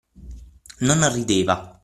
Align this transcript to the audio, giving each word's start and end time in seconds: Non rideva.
Non 0.87 1.07
rideva. 1.13 1.55